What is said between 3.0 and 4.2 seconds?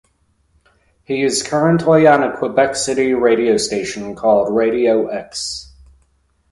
radio station